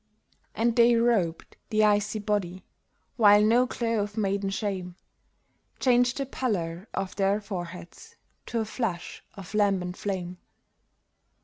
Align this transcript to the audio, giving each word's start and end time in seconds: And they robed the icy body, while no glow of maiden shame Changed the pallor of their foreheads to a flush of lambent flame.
And 0.55 0.75
they 0.75 0.95
robed 0.95 1.57
the 1.69 1.83
icy 1.83 2.17
body, 2.17 2.65
while 3.17 3.43
no 3.43 3.67
glow 3.67 3.99
of 3.99 4.17
maiden 4.17 4.49
shame 4.49 4.95
Changed 5.79 6.17
the 6.17 6.25
pallor 6.25 6.87
of 6.91 7.15
their 7.17 7.39
foreheads 7.39 8.15
to 8.47 8.59
a 8.61 8.65
flush 8.65 9.23
of 9.35 9.53
lambent 9.53 9.95
flame. 9.97 10.39